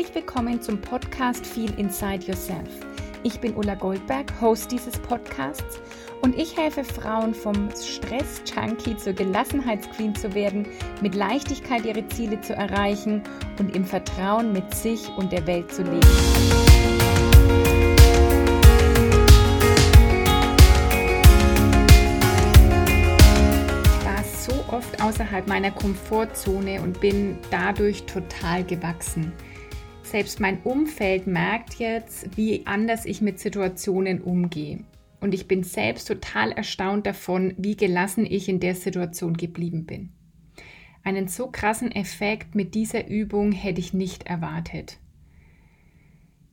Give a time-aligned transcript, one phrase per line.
[0.00, 2.70] Herzlich willkommen zum Podcast Feel Inside Yourself.
[3.22, 5.78] Ich bin Ulla Goldberg, Host dieses Podcasts
[6.22, 10.66] und ich helfe Frauen vom Stress-Junkie zur Gelassenheitsqueen zu werden,
[11.02, 13.22] mit Leichtigkeit ihre Ziele zu erreichen
[13.58, 16.00] und im Vertrauen mit sich und der Welt zu leben.
[23.84, 29.34] Ich war so oft außerhalb meiner Komfortzone und bin dadurch total gewachsen.
[30.10, 34.80] Selbst mein Umfeld merkt jetzt, wie anders ich mit Situationen umgehe.
[35.20, 40.10] Und ich bin selbst total erstaunt davon, wie gelassen ich in der Situation geblieben bin.
[41.04, 44.98] Einen so krassen Effekt mit dieser Übung hätte ich nicht erwartet.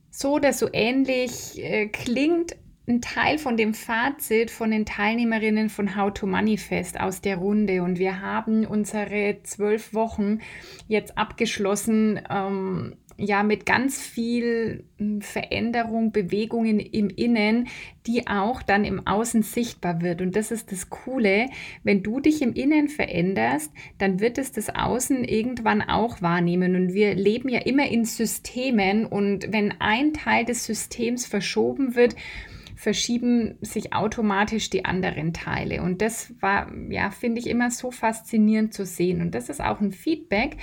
[0.08, 2.54] So oder so ähnlich äh, klingt
[2.86, 7.82] ein Teil von dem Fazit von den Teilnehmerinnen von How to Manifest aus der Runde.
[7.82, 10.38] Und wir haben unsere zwölf Wochen
[10.86, 12.20] jetzt abgeschlossen.
[12.30, 17.66] Ähm, ja mit ganz viel hm, Veränderung, Bewegungen im Innen,
[18.06, 20.22] die auch dann im Außen sichtbar wird.
[20.22, 21.46] Und das ist das Coole,
[21.82, 26.76] wenn du dich im Innen veränderst, dann wird es das Außen irgendwann auch wahrnehmen.
[26.76, 32.14] Und wir leben ja immer in Systemen und wenn ein Teil des Systems verschoben wird,
[32.76, 35.82] verschieben sich automatisch die anderen Teile.
[35.82, 39.20] Und das war, ja, finde ich immer so faszinierend zu sehen.
[39.20, 40.56] Und das ist auch ein Feedback,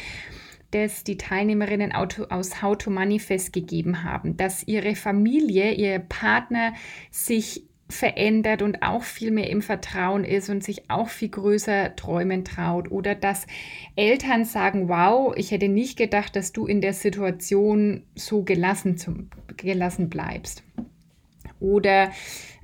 [0.75, 6.73] das die Teilnehmerinnen aus How to Manifest gegeben haben, dass ihre Familie, ihr Partner
[7.11, 12.43] sich verändert und auch viel mehr im Vertrauen ist und sich auch viel größer träumen
[12.43, 12.91] traut.
[12.91, 13.47] Oder dass
[13.95, 19.29] Eltern sagen, wow, ich hätte nicht gedacht, dass du in der Situation so gelassen, zum,
[19.55, 20.63] gelassen bleibst.
[21.59, 22.11] Oder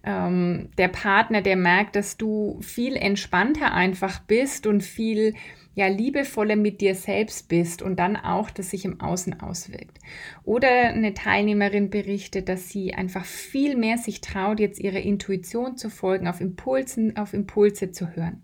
[0.03, 5.35] ähm, der Partner, der merkt, dass du viel entspannter einfach bist und viel
[5.73, 9.99] ja liebevoller mit dir selbst bist und dann auch, dass sich im Außen auswirkt.
[10.43, 15.89] Oder eine Teilnehmerin berichtet, dass sie einfach viel mehr sich traut, jetzt ihrer Intuition zu
[15.89, 18.41] folgen, auf Impulsen, auf Impulse zu hören.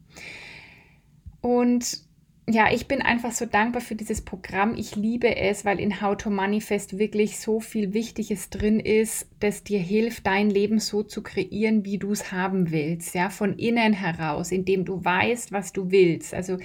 [1.42, 2.08] Und
[2.50, 4.74] ja, ich bin einfach so dankbar für dieses Programm.
[4.76, 9.66] Ich liebe es, weil in How to Manifest wirklich so viel Wichtiges drin ist, das
[9.66, 13.14] dir hilft, dein Leben so zu kreieren, wie du es haben willst.
[13.16, 16.34] Ja, von innen heraus, indem du weißt, was du willst.
[16.34, 16.58] Also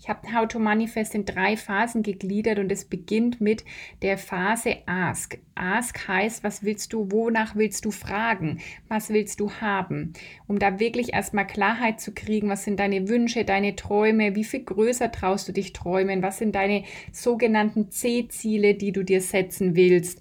[0.00, 3.64] ich habe How to Manifest in drei Phasen gegliedert und es beginnt mit
[4.02, 5.38] der Phase Ask.
[5.56, 10.12] Ask heißt, was willst du, wonach willst du fragen, was willst du haben,
[10.46, 14.62] um da wirklich erstmal Klarheit zu kriegen, was sind deine Wünsche, deine Träume, wie viel
[14.62, 20.20] größer traust du dich träumen, was sind deine sogenannten C-Ziele, die du dir setzen willst.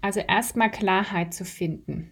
[0.00, 2.10] Also erstmal Klarheit zu finden.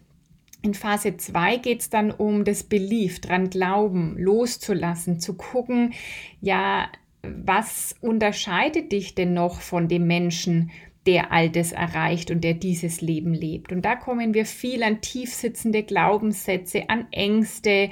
[0.61, 5.93] In Phase 2 geht es dann um das Belief, dran glauben, loszulassen, zu gucken,
[6.41, 6.89] ja,
[7.23, 10.71] was unterscheidet dich denn noch von dem Menschen,
[11.05, 13.71] der all das erreicht und der dieses Leben lebt.
[13.71, 17.89] Und da kommen wir viel an tiefsitzende Glaubenssätze, an Ängste.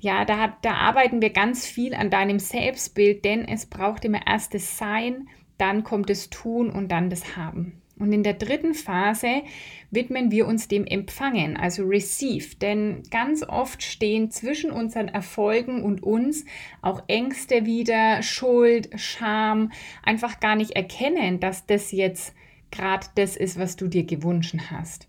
[0.00, 4.54] Ja, da, da arbeiten wir ganz viel an deinem Selbstbild, denn es braucht immer erst
[4.54, 5.28] das Sein,
[5.58, 7.81] dann kommt das Tun und dann das Haben.
[7.98, 9.42] Und in der dritten Phase
[9.90, 12.56] widmen wir uns dem Empfangen, also Receive.
[12.56, 16.44] Denn ganz oft stehen zwischen unseren Erfolgen und uns
[16.80, 19.70] auch Ängste wieder, Schuld, Scham,
[20.02, 22.34] einfach gar nicht erkennen, dass das jetzt
[22.70, 25.06] gerade das ist, was du dir gewünscht hast.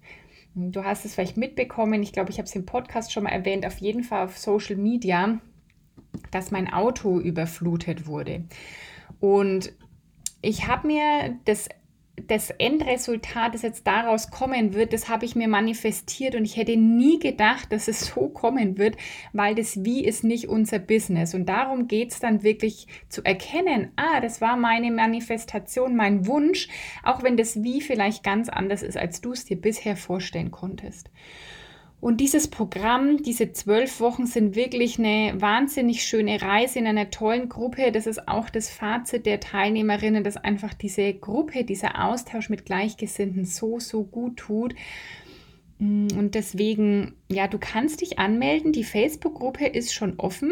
[0.55, 3.65] Du hast es vielleicht mitbekommen, ich glaube, ich habe es im Podcast schon mal erwähnt,
[3.65, 5.39] auf jeden Fall auf Social Media,
[6.29, 8.43] dass mein Auto überflutet wurde.
[9.19, 9.73] Und
[10.43, 11.69] ich habe mir das
[12.15, 16.77] das Endresultat, das jetzt daraus kommen wird, das habe ich mir manifestiert und ich hätte
[16.77, 18.97] nie gedacht, dass es so kommen wird,
[19.33, 21.33] weil das Wie ist nicht unser Business.
[21.33, 26.67] Und darum geht es dann wirklich zu erkennen, ah, das war meine Manifestation, mein Wunsch,
[27.03, 31.09] auch wenn das Wie vielleicht ganz anders ist, als du es dir bisher vorstellen konntest.
[32.03, 37.47] Und dieses Programm, diese zwölf Wochen sind wirklich eine wahnsinnig schöne Reise in einer tollen
[37.47, 37.93] Gruppe.
[37.93, 43.45] Das ist auch das Fazit der Teilnehmerinnen, dass einfach diese Gruppe, dieser Austausch mit Gleichgesinnten
[43.45, 44.75] so, so gut tut.
[45.79, 48.73] Mm, und deswegen, ja, du kannst dich anmelden.
[48.73, 50.51] Die Facebook-Gruppe ist schon offen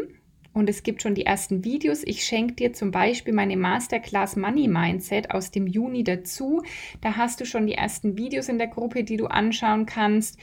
[0.54, 2.04] und es gibt schon die ersten Videos.
[2.06, 6.64] Ich schenke dir zum Beispiel meine Masterclass Money Mindset aus dem Juni dazu.
[7.02, 10.40] Da hast du schon die ersten Videos in der Gruppe, die du anschauen kannst.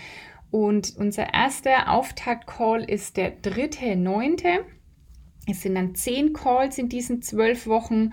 [0.50, 4.64] Und unser erster Auftakt-Call ist der dritte, neunte.
[5.46, 8.12] Es sind dann zehn Calls in diesen zwölf Wochen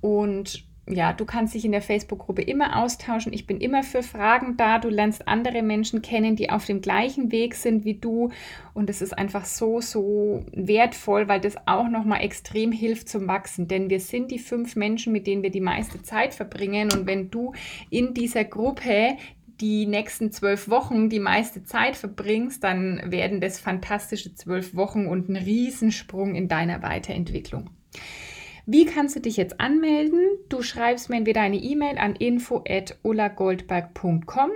[0.00, 3.32] und ja, du kannst dich in der Facebook-Gruppe immer austauschen.
[3.32, 4.80] Ich bin immer für Fragen da.
[4.80, 8.30] Du lernst andere Menschen kennen, die auf dem gleichen Weg sind wie du.
[8.74, 13.68] Und es ist einfach so, so wertvoll, weil das auch nochmal extrem hilft zum Wachsen.
[13.68, 16.90] Denn wir sind die fünf Menschen, mit denen wir die meiste Zeit verbringen.
[16.92, 17.52] Und wenn du
[17.88, 19.16] in dieser Gruppe
[19.60, 25.28] die nächsten zwölf Wochen die meiste Zeit verbringst, dann werden das fantastische zwölf Wochen und
[25.28, 27.70] ein Riesensprung in deiner Weiterentwicklung.
[28.64, 30.20] Wie kannst du dich jetzt anmelden?
[30.48, 34.50] Du schreibst mir entweder eine E-Mail an info@ullagoldberg.com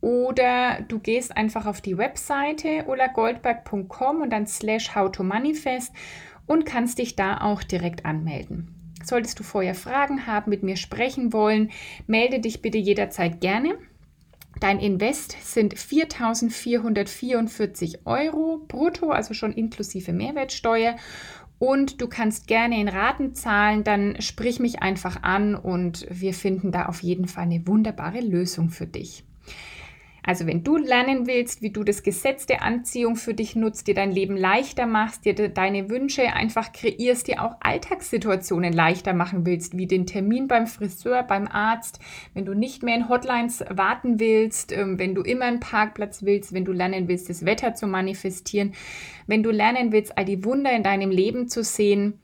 [0.00, 5.92] oder du gehst einfach auf die Webseite ullagoldberg.com und dann slash how to manifest
[6.46, 8.74] und kannst dich da auch direkt anmelden.
[9.04, 11.70] Solltest du vorher Fragen haben, mit mir sprechen wollen,
[12.06, 13.78] melde dich bitte jederzeit gerne.
[14.62, 20.94] Dein Invest sind 4.444 Euro brutto, also schon inklusive Mehrwertsteuer
[21.58, 26.70] und du kannst gerne in Raten zahlen, dann sprich mich einfach an und wir finden
[26.70, 29.24] da auf jeden Fall eine wunderbare Lösung für dich.
[30.24, 33.94] Also wenn du lernen willst, wie du das Gesetz der Anziehung für dich nutzt, dir
[33.94, 39.76] dein Leben leichter machst, dir deine Wünsche einfach kreierst, dir auch Alltagssituationen leichter machen willst,
[39.76, 41.98] wie den Termin beim Friseur, beim Arzt,
[42.34, 46.52] wenn du nicht mehr in Hotlines warten willst, ähm, wenn du immer einen Parkplatz willst,
[46.52, 48.74] wenn du lernen willst, das Wetter zu manifestieren,
[49.26, 52.20] wenn du lernen willst, all die Wunder in deinem Leben zu sehen,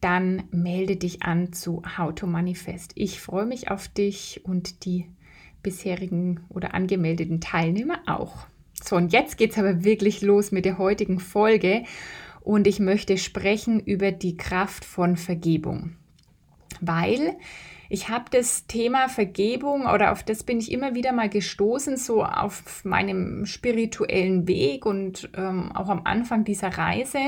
[0.00, 2.92] dann melde dich an zu How to Manifest.
[2.94, 5.06] Ich freue mich auf dich und die
[5.62, 8.46] bisherigen oder angemeldeten Teilnehmer auch.
[8.82, 11.84] So, und jetzt geht es aber wirklich los mit der heutigen Folge
[12.40, 15.96] und ich möchte sprechen über die Kraft von Vergebung.
[16.80, 17.36] Weil
[17.90, 22.24] ich habe das Thema Vergebung oder auf das bin ich immer wieder mal gestoßen, so
[22.24, 27.18] auf meinem spirituellen Weg und ähm, auch am Anfang dieser Reise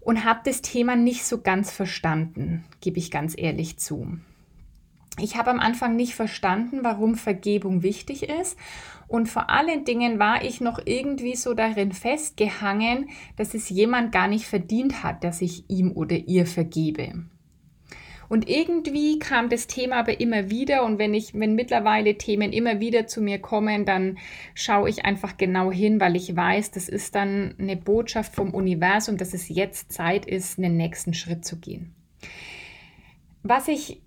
[0.00, 4.18] und habe das Thema nicht so ganz verstanden, gebe ich ganz ehrlich zu
[5.20, 8.58] ich habe am Anfang nicht verstanden, warum Vergebung wichtig ist.
[9.08, 14.28] Und vor allen Dingen war ich noch irgendwie so darin festgehangen, dass es jemand gar
[14.28, 17.24] nicht verdient hat, dass ich ihm oder ihr vergebe.
[18.28, 22.80] Und irgendwie kam das Thema aber immer wieder und wenn ich, wenn mittlerweile Themen immer
[22.80, 24.18] wieder zu mir kommen, dann
[24.54, 29.16] schaue ich einfach genau hin, weil ich weiß, das ist dann eine Botschaft vom Universum,
[29.16, 31.94] dass es jetzt Zeit ist, einen nächsten Schritt zu gehen.
[33.44, 34.02] Was ich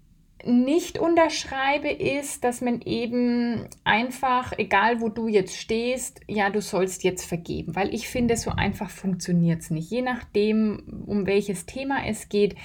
[0.46, 7.04] nicht unterschreibe, ist, dass man eben einfach, egal wo du jetzt stehst, ja, du sollst
[7.04, 9.92] jetzt vergeben, weil ich finde, so einfach funktioniert es nicht.
[9.92, 12.56] Je nachdem, um welches Thema es geht,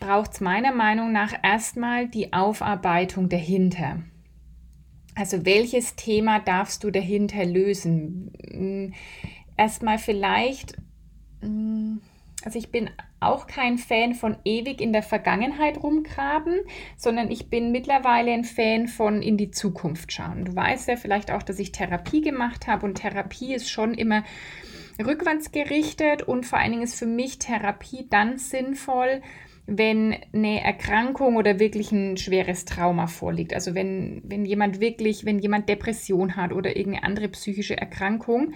[0.00, 4.02] braucht es meiner Meinung nach erstmal die Aufarbeitung dahinter.
[5.14, 8.32] Also welches Thema darfst du dahinter lösen?
[8.50, 8.94] Hm,
[9.56, 10.76] erstmal vielleicht
[11.40, 12.00] hm,
[12.44, 16.60] also ich bin auch kein Fan von ewig in der Vergangenheit rumgraben,
[16.96, 20.44] sondern ich bin mittlerweile ein Fan von in die Zukunft schauen.
[20.44, 24.22] Du weißt ja vielleicht auch, dass ich Therapie gemacht habe und Therapie ist schon immer
[25.04, 29.22] rückwärts gerichtet und vor allen Dingen ist für mich Therapie dann sinnvoll,
[29.66, 33.52] wenn eine Erkrankung oder wirklich ein schweres Trauma vorliegt.
[33.52, 38.54] Also wenn, wenn jemand wirklich, wenn jemand Depression hat oder irgendeine andere psychische Erkrankung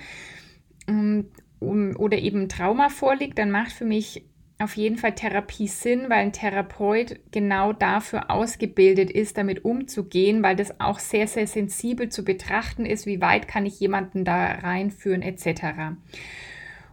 [0.89, 1.29] ähm,
[1.61, 4.25] oder eben Trauma vorliegt, dann macht für mich
[4.63, 10.57] auf jeden Fall Therapie Sinn, weil ein Therapeut genau dafür ausgebildet ist, damit umzugehen, weil
[10.57, 15.23] das auch sehr, sehr sensibel zu betrachten ist, wie weit kann ich jemanden da reinführen
[15.23, 15.97] etc.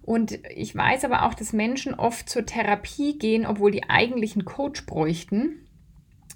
[0.02, 4.46] Und ich weiß aber auch, dass Menschen oft zur Therapie gehen, obwohl die eigentlich einen
[4.46, 5.68] Coach bräuchten,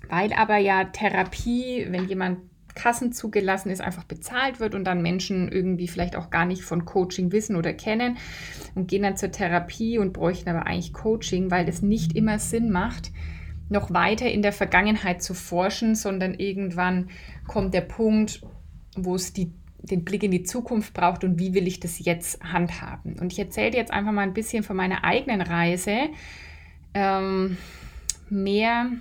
[0.10, 2.40] weil aber ja Therapie, wenn jemand
[2.84, 6.84] Kassen zugelassen ist, einfach bezahlt wird und dann Menschen irgendwie vielleicht auch gar nicht von
[6.84, 8.18] Coaching wissen oder kennen
[8.76, 12.72] und gehen dann zur Therapie und bräuchten aber eigentlich Coaching, weil das nicht immer Sinn
[12.72, 13.14] macht,
[13.70, 17.08] noch weiter in der Vergangenheit zu forschen, sondern irgendwann
[17.48, 18.42] kommt der Punkt,
[18.98, 22.44] wo es die, den Blick in die Zukunft braucht und wie will ich das jetzt
[22.44, 23.18] handhaben.
[23.18, 26.10] Und ich erzähle jetzt einfach mal ein bisschen von meiner eigenen Reise.
[26.94, 27.56] Ähm,
[28.30, 28.92] mehr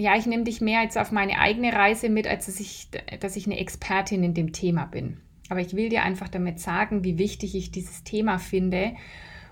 [0.00, 2.88] ja, ich nehme dich mehr jetzt auf meine eigene Reise mit, als dass ich,
[3.20, 5.18] dass ich eine Expertin in dem Thema bin.
[5.48, 8.94] Aber ich will dir einfach damit sagen, wie wichtig ich dieses Thema finde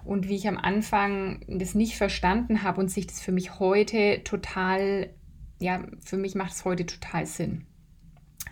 [0.04, 4.22] und wie ich am Anfang das nicht verstanden habe und sich das für mich heute
[4.24, 5.10] total,
[5.58, 7.66] ja, für mich macht es heute total Sinn.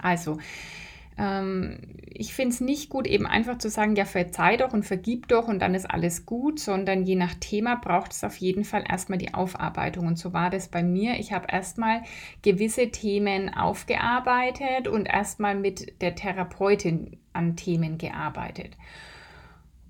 [0.00, 0.38] Also,
[1.18, 1.78] ähm,
[2.18, 5.48] ich finde es nicht gut, eben einfach zu sagen, ja, verzeih doch und vergib doch
[5.48, 9.18] und dann ist alles gut, sondern je nach Thema braucht es auf jeden Fall erstmal
[9.18, 10.06] die Aufarbeitung.
[10.06, 11.18] Und so war das bei mir.
[11.18, 12.02] Ich habe erstmal
[12.42, 18.76] gewisse Themen aufgearbeitet und erstmal mit der Therapeutin an Themen gearbeitet.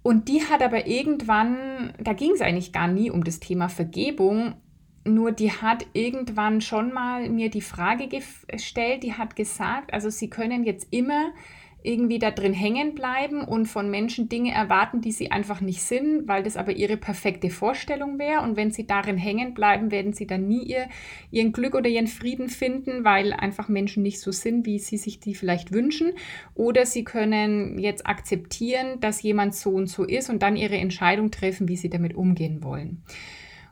[0.02, 4.54] Und die hat aber irgendwann, da ging es eigentlich gar nie um das Thema Vergebung,
[5.06, 10.28] nur die hat irgendwann schon mal mir die Frage gestellt, die hat gesagt, also sie
[10.28, 11.32] können jetzt immer
[11.86, 16.26] irgendwie da drin hängen bleiben und von Menschen Dinge erwarten, die sie einfach nicht sind,
[16.26, 18.42] weil das aber ihre perfekte Vorstellung wäre.
[18.42, 20.88] Und wenn sie darin hängen bleiben, werden sie dann nie ihr,
[21.30, 25.20] ihren Glück oder ihren Frieden finden, weil einfach Menschen nicht so sind, wie sie sich
[25.20, 26.12] die vielleicht wünschen.
[26.54, 31.30] Oder sie können jetzt akzeptieren, dass jemand so und so ist und dann ihre Entscheidung
[31.30, 33.02] treffen, wie sie damit umgehen wollen.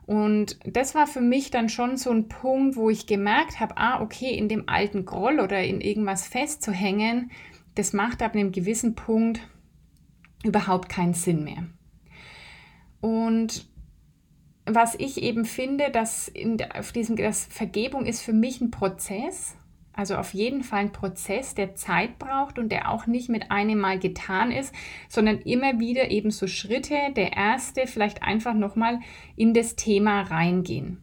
[0.05, 4.01] Und das war für mich dann schon so ein Punkt, wo ich gemerkt habe, ah,
[4.01, 7.31] okay, in dem alten Groll oder in irgendwas festzuhängen,
[7.73, 9.41] das macht ab einem gewissen Punkt
[10.43, 11.65] überhaupt keinen Sinn mehr.
[13.01, 13.67] Und
[14.65, 19.55] was ich eben finde, dass in, auf diesem, dass Vergebung ist für mich ein Prozess,
[19.95, 23.79] also auf jeden Fall ein Prozess, der Zeit braucht und der auch nicht mit einem
[23.79, 24.73] Mal getan ist,
[25.07, 26.95] sondern immer wieder eben so Schritte.
[27.15, 28.99] Der erste vielleicht einfach nochmal
[29.35, 31.01] in das Thema reingehen.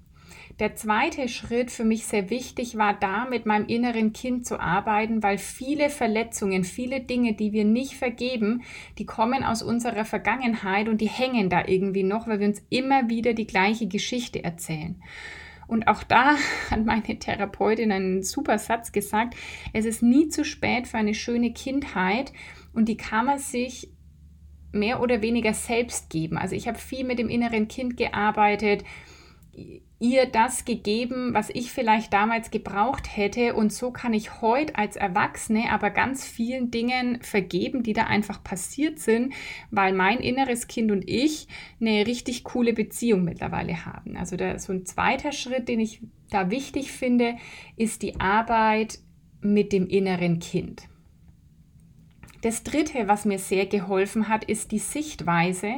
[0.58, 5.22] Der zweite Schritt für mich sehr wichtig war, da mit meinem inneren Kind zu arbeiten,
[5.22, 8.62] weil viele Verletzungen, viele Dinge, die wir nicht vergeben,
[8.98, 13.08] die kommen aus unserer Vergangenheit und die hängen da irgendwie noch, weil wir uns immer
[13.08, 15.02] wieder die gleiche Geschichte erzählen.
[15.72, 16.36] Und auch da
[16.70, 19.34] hat meine Therapeutin einen super Satz gesagt,
[19.72, 22.30] es ist nie zu spät für eine schöne Kindheit
[22.74, 23.88] und die kann man sich
[24.70, 26.36] mehr oder weniger selbst geben.
[26.36, 28.84] Also ich habe viel mit dem inneren Kind gearbeitet
[29.98, 33.54] ihr das gegeben, was ich vielleicht damals gebraucht hätte.
[33.54, 38.42] Und so kann ich heute als Erwachsene aber ganz vielen Dingen vergeben, die da einfach
[38.42, 39.34] passiert sind,
[39.70, 41.46] weil mein inneres Kind und ich
[41.80, 44.16] eine richtig coole Beziehung mittlerweile haben.
[44.16, 47.36] Also da, so ein zweiter Schritt, den ich da wichtig finde,
[47.76, 48.98] ist die Arbeit
[49.40, 50.88] mit dem inneren Kind.
[52.40, 55.74] Das Dritte, was mir sehr geholfen hat, ist die Sichtweise,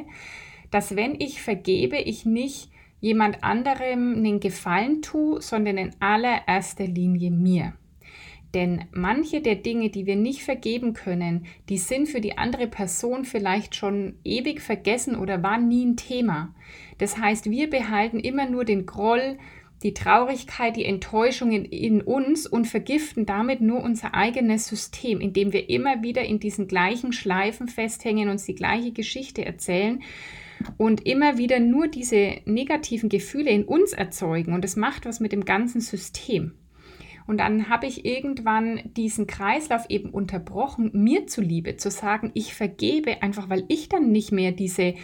[0.71, 2.71] dass wenn ich vergebe, ich nicht
[3.05, 7.75] jemand anderem einen Gefallen tue, sondern in allererster Linie mir.
[8.55, 13.27] Denn manche der Dinge, die wir nicht vergeben können, die sind für die andere Person
[13.27, 16.55] vielleicht schon ewig vergessen oder waren nie ein Thema.
[16.97, 19.37] Das heißt, wir behalten immer nur den Groll,
[19.83, 25.53] die Traurigkeit, die Enttäuschung in, in, uns und vergiften damit nur unser eigenes System, indem
[25.53, 30.03] wir immer wieder in diesen gleichen Schleifen festhängen und uns die gleiche Geschichte erzählen
[30.77, 35.33] und immer wieder nur diese negativen Gefühle in uns erzeugen und es macht was mit
[35.33, 36.53] dem ganzen System.
[37.27, 43.23] Und dann habe ich irgendwann diesen Kreislauf eben unterbrochen, mir zuliebe zu sagen, ich vergebe
[43.23, 44.95] einfach, weil ich dann nicht mehr diese,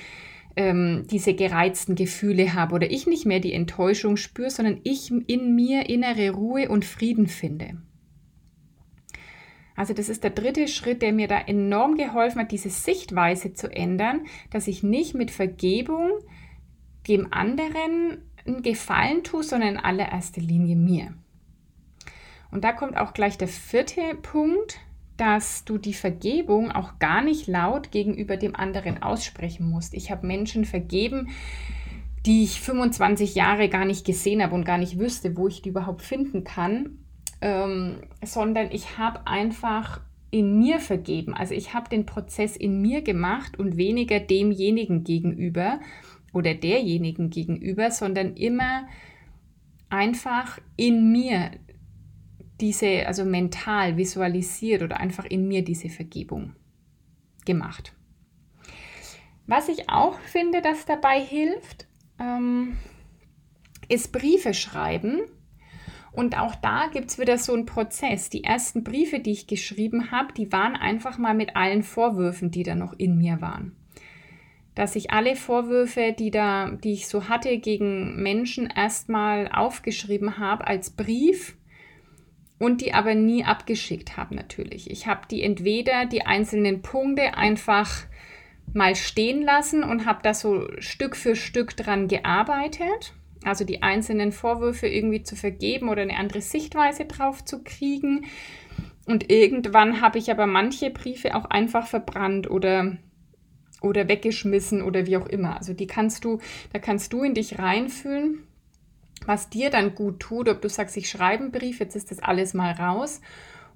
[0.55, 5.55] ähm, diese gereizten Gefühle habe oder ich nicht mehr die Enttäuschung spüre, sondern ich in
[5.55, 7.81] mir innere Ruhe und Frieden finde.
[9.81, 13.75] Also das ist der dritte Schritt, der mir da enorm geholfen hat, diese Sichtweise zu
[13.75, 16.11] ändern, dass ich nicht mit Vergebung
[17.09, 21.15] dem anderen einen Gefallen tue, sondern in allererster Linie mir.
[22.51, 24.81] Und da kommt auch gleich der vierte Punkt,
[25.17, 29.95] dass du die Vergebung auch gar nicht laut gegenüber dem anderen aussprechen musst.
[29.95, 31.31] Ich habe Menschen vergeben,
[32.27, 35.71] die ich 25 Jahre gar nicht gesehen habe und gar nicht wüsste, wo ich die
[35.71, 37.00] überhaupt finden kann
[37.41, 41.35] ähm, sondern ich habe einfach in mir vergeben.
[41.35, 45.81] Also ich habe den Prozess in mir gemacht und weniger demjenigen gegenüber
[46.33, 48.87] oder derjenigen gegenüber, sondern immer
[49.89, 51.51] einfach in mir
[52.61, 56.55] diese, also mental visualisiert oder einfach in mir diese Vergebung
[57.45, 57.93] gemacht.
[59.47, 61.89] Was ich auch finde, das dabei hilft,
[62.21, 62.77] ähm,
[63.89, 65.23] ist Briefe schreiben
[66.13, 68.31] und auch da gibt es wieder so einen Prozess.
[68.31, 72.65] Die ersten Briefe, die ich geschrieben habe, die waren einfach mal mit allen Vorwürfen, die
[72.65, 73.77] da noch in mir waren.
[74.75, 80.67] Dass ich alle Vorwürfe, die, da, die ich so hatte gegen Menschen, erstmal aufgeschrieben habe
[80.67, 81.57] als Brief
[82.59, 84.91] und die aber nie abgeschickt habe natürlich.
[84.91, 88.05] Ich habe die entweder die einzelnen Punkte einfach
[88.75, 94.33] mal stehen lassen und habe da so Stück für Stück dran gearbeitet also die einzelnen
[94.33, 98.27] Vorwürfe irgendwie zu vergeben oder eine andere Sichtweise drauf zu kriegen.
[99.07, 102.99] Und irgendwann habe ich aber manche Briefe auch einfach verbrannt oder,
[103.81, 105.57] oder weggeschmissen oder wie auch immer.
[105.57, 106.39] Also die kannst du,
[106.73, 108.45] da kannst du in dich reinfühlen,
[109.27, 112.21] was dir dann gut tut, ob du sagst, ich schreibe einen Brief, jetzt ist das
[112.21, 113.21] alles mal raus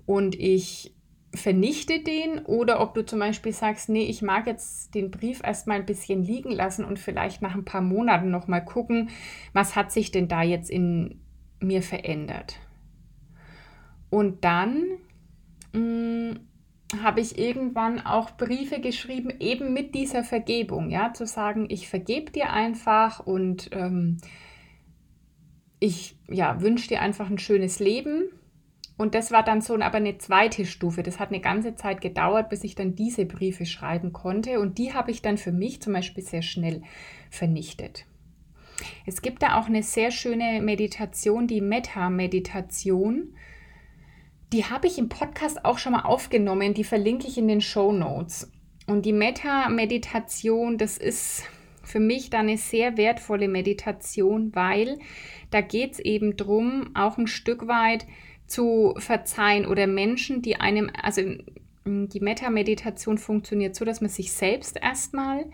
[0.07, 0.94] und ich
[1.35, 5.79] vernichte den oder ob du zum Beispiel sagst, nee, ich mag jetzt den Brief erstmal
[5.79, 9.11] ein bisschen liegen lassen und vielleicht nach ein paar Monaten nochmal gucken,
[9.53, 11.21] was hat sich denn da jetzt in
[11.61, 12.59] mir verändert.
[14.11, 14.85] Und dann
[15.73, 16.35] mm,
[17.03, 22.31] habe ich irgendwann auch Briefe geschrieben, eben mit dieser Vergebung, ja, zu sagen, ich vergebe
[22.31, 24.19] dir einfach und ähm,
[25.81, 28.31] ich ja, wünsche dir einfach ein schönes Leben.
[28.97, 31.03] Und das war dann so aber eine zweite Stufe.
[31.03, 34.61] Das hat eine ganze Zeit gedauert, bis ich dann diese Briefe schreiben konnte.
[34.61, 36.83] Und die habe ich dann für mich zum Beispiel sehr schnell
[37.29, 38.07] vernichtet.
[39.07, 43.35] Es gibt da auch eine sehr schöne Meditation, die Metta-Meditation.
[44.53, 46.75] Die habe ich im Podcast auch schon mal aufgenommen.
[46.75, 48.53] Die verlinke ich in den Show Notes.
[48.87, 51.45] Und die Metta-Meditation, das ist
[51.83, 54.99] für mich dann eine sehr wertvolle Meditation, weil
[55.51, 58.07] da geht es eben darum, auch ein Stück weit
[58.47, 61.23] zu verzeihen oder Menschen, die einem, also
[61.85, 65.47] die Metta-Meditation funktioniert so, dass man sich selbst erstmal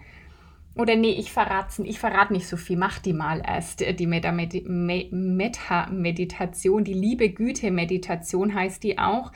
[0.77, 2.77] oder nee, ich verrate ich verrate nicht so viel.
[2.77, 3.81] Mach die mal erst.
[3.81, 9.33] Die Metta-Meditation, die Liebe-Güte-Meditation heißt die auch.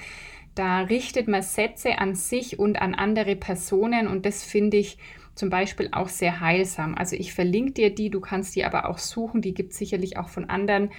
[0.55, 4.99] Da richtet man Sätze an sich und an andere Personen und das finde ich
[5.35, 6.95] zum Beispiel auch sehr heilsam.
[6.95, 9.43] Also ich verlinke dir die, du kannst die aber auch suchen.
[9.43, 10.91] Die gibt es sicherlich auch von anderen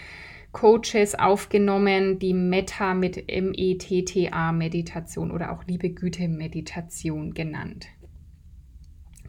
[0.56, 7.88] Coaches aufgenommen, die Metta mit M-E-T-T-A Meditation oder auch Liebe-Güte-Meditation genannt.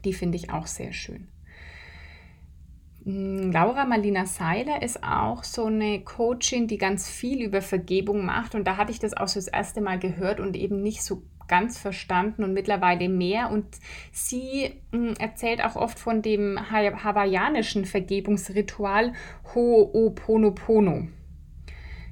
[0.05, 1.27] Die finde ich auch sehr schön.
[3.03, 8.55] Hm, Laura Marlina Seiler ist auch so eine Coachin, die ganz viel über Vergebung macht.
[8.55, 11.23] Und da hatte ich das auch so das erste Mal gehört und eben nicht so
[11.49, 13.51] ganz verstanden und mittlerweile mehr.
[13.51, 13.65] Und
[14.13, 19.11] sie hm, erzählt auch oft von dem hawaiianischen Vergebungsritual
[19.53, 21.09] Ho'oponopono.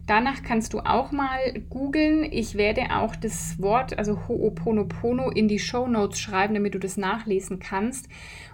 [0.07, 2.23] Danach kannst du auch mal googeln.
[2.31, 6.95] Ich werde auch das Wort, also Ho'oponopono, in die Show Notes schreiben, damit du das
[6.95, 8.07] nachlesen kannst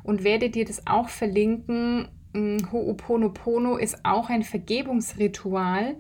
[0.04, 2.08] und werde dir das auch verlinken.
[2.32, 5.98] Mm, Ho'oponopono ist auch ein Vergebungsritual,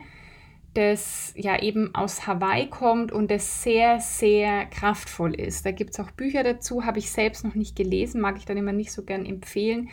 [0.73, 5.65] das ja eben aus Hawaii kommt und das sehr, sehr kraftvoll ist.
[5.65, 8.55] Da gibt es auch Bücher dazu, habe ich selbst noch nicht gelesen, mag ich dann
[8.55, 9.89] immer nicht so gern empfehlen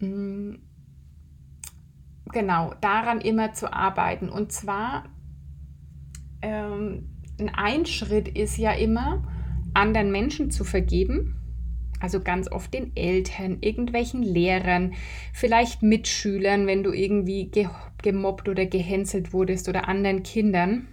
[0.00, 0.54] mm,
[2.30, 4.28] genau, daran immer zu arbeiten.
[4.28, 5.04] Und zwar,
[6.42, 7.08] ähm,
[7.54, 9.26] ein Schritt ist ja immer,
[9.74, 11.38] anderen Menschen zu vergeben.
[12.00, 14.94] Also ganz oft den Eltern, irgendwelchen Lehrern,
[15.32, 17.68] vielleicht Mitschülern, wenn du irgendwie ge
[18.02, 20.88] gemobbt oder gehänselt wurdest oder anderen Kindern.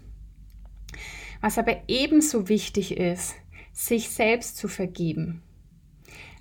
[1.42, 3.34] Was aber ebenso wichtig ist,
[3.72, 5.42] sich selbst zu vergeben.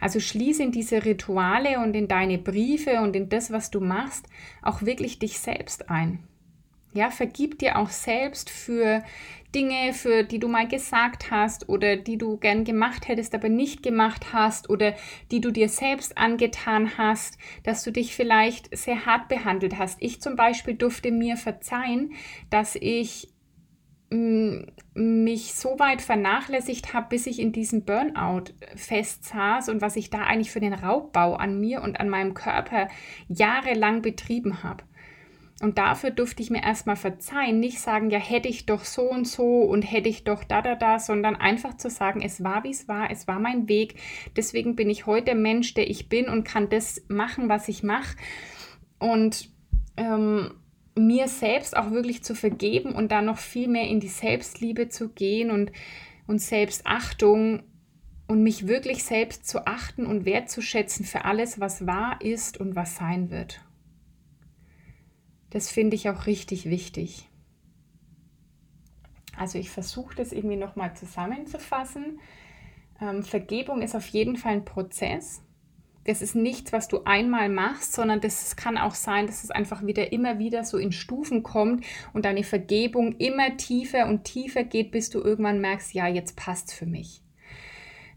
[0.01, 4.27] Also schließe in diese Rituale und in deine Briefe und in das, was du machst,
[4.63, 6.21] auch wirklich dich selbst ein.
[6.95, 9.05] Ja, vergib dir auch selbst für
[9.55, 13.83] Dinge, für die du mal gesagt hast oder die du gern gemacht hättest, aber nicht
[13.83, 14.95] gemacht hast oder
[15.31, 19.99] die du dir selbst angetan hast, dass du dich vielleicht sehr hart behandelt hast.
[20.01, 22.13] Ich zum Beispiel durfte mir verzeihen,
[22.51, 23.29] dass ich
[24.11, 30.21] mich so weit vernachlässigt habe, bis ich in diesem Burnout festsaß und was ich da
[30.21, 32.89] eigentlich für den Raubbau an mir und an meinem Körper
[33.29, 34.85] jahrelang betrieben habe.
[35.61, 39.27] Und dafür durfte ich mir erstmal verzeihen, nicht sagen, ja, hätte ich doch so und
[39.27, 42.71] so und hätte ich doch da, da, da, sondern einfach zu sagen, es war, wie
[42.71, 43.97] es war, es war mein Weg.
[44.37, 48.17] Deswegen bin ich heute Mensch, der ich bin und kann das machen, was ich mache.
[49.01, 49.51] Und
[49.97, 50.53] ähm,
[50.99, 55.09] mir selbst auch wirklich zu vergeben und dann noch viel mehr in die Selbstliebe zu
[55.09, 55.73] gehen und,
[56.27, 57.63] und Selbstachtung
[58.27, 62.97] und mich wirklich selbst zu achten und wertzuschätzen für alles, was wahr ist und was
[62.97, 63.61] sein wird.
[65.51, 67.29] Das finde ich auch richtig wichtig.
[69.37, 72.21] Also ich versuche das irgendwie nochmal zusammenzufassen.
[73.01, 75.43] Ähm, Vergebung ist auf jeden Fall ein Prozess
[76.09, 79.85] das ist nichts, was du einmal machst, sondern das kann auch sein, dass es einfach
[79.85, 84.91] wieder immer wieder so in Stufen kommt und deine Vergebung immer tiefer und tiefer geht,
[84.91, 87.21] bis du irgendwann merkst, ja, jetzt passt für mich.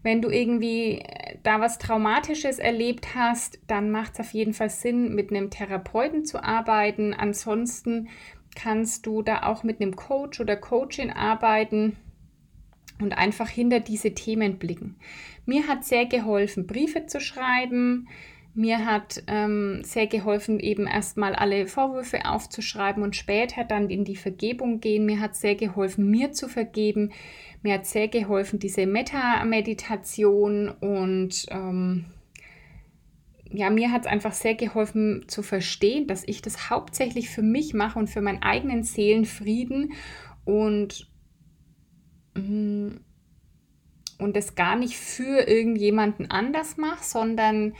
[0.02, 4.70] Wenn du irgendwie äh, da was Traumatisches erlebt hast, dann macht es auf jeden Fall
[4.70, 7.12] Sinn, mit einem Therapeuten zu arbeiten.
[7.12, 8.08] Ansonsten
[8.56, 11.98] kannst du da auch mit einem Coach oder Coachin arbeiten
[13.00, 14.96] und einfach hinter diese Themen blicken.
[15.46, 18.08] Mir hat sehr geholfen, Briefe zu schreiben.
[18.54, 24.16] Mir hat ähm, sehr geholfen, eben erstmal alle Vorwürfe aufzuschreiben und später dann in die
[24.16, 25.06] Vergebung gehen.
[25.06, 27.12] Mir hat sehr geholfen, mir zu vergeben.
[27.62, 32.06] Mir hat sehr geholfen, diese Meta-Meditation und ähm,
[33.52, 37.74] ja, mir hat es einfach sehr geholfen zu verstehen, dass ich das hauptsächlich für mich
[37.74, 39.92] mache und für meinen eigenen Seelenfrieden
[40.44, 41.11] und
[42.34, 43.00] und
[44.18, 47.74] das gar nicht für irgendjemanden anders mache, sondern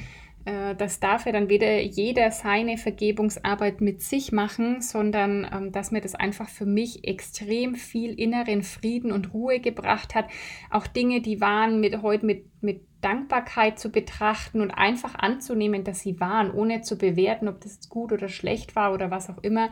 [0.45, 5.91] äh, das darf ja dann weder jeder seine Vergebungsarbeit mit sich machen, sondern ähm, dass
[5.91, 10.27] mir das einfach für mich extrem viel inneren Frieden und Ruhe gebracht hat.
[10.71, 16.01] Auch Dinge, die waren mit heute mit, mit Dankbarkeit zu betrachten und einfach anzunehmen, dass
[16.01, 19.71] sie waren, ohne zu bewerten, ob das gut oder schlecht war oder was auch immer.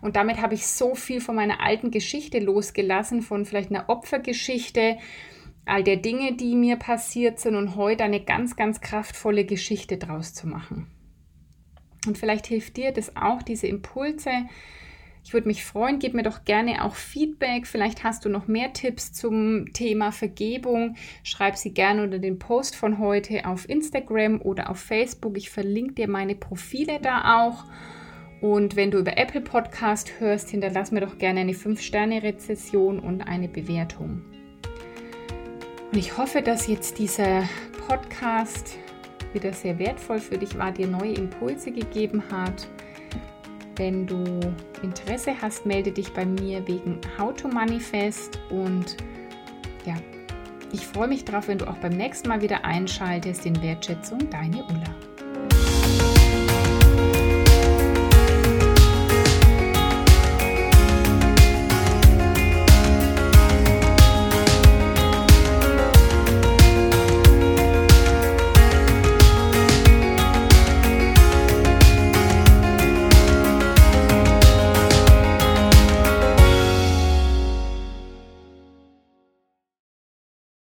[0.00, 4.98] Und damit habe ich so viel von meiner alten Geschichte losgelassen, von vielleicht einer Opfergeschichte,
[5.66, 10.34] all der Dinge, die mir passiert sind und heute eine ganz, ganz kraftvolle Geschichte draus
[10.34, 10.88] zu machen.
[12.06, 14.30] Und vielleicht hilft dir das auch, diese Impulse.
[15.22, 17.66] Ich würde mich freuen, gib mir doch gerne auch Feedback.
[17.66, 20.96] Vielleicht hast du noch mehr Tipps zum Thema Vergebung.
[21.22, 25.36] Schreib sie gerne unter den Post von heute auf Instagram oder auf Facebook.
[25.36, 27.64] Ich verlinke dir meine Profile da auch.
[28.40, 33.48] Und wenn du über Apple Podcast hörst, hinterlass mir doch gerne eine 5-Sterne-Rezession und eine
[33.48, 34.22] Bewertung.
[35.92, 37.42] Und ich hoffe, dass jetzt dieser
[37.86, 38.78] Podcast
[39.34, 42.66] wieder sehr wertvoll für dich war, dir neue Impulse gegeben hat.
[43.80, 44.22] Wenn du
[44.82, 48.98] Interesse hast, melde dich bei mir wegen How to Manifest und
[49.86, 49.94] ja,
[50.70, 54.64] ich freue mich darauf, wenn du auch beim nächsten Mal wieder einschaltest in Wertschätzung, deine
[54.64, 54.94] Ulla.